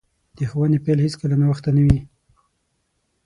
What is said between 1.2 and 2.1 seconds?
ناوخته نه وي.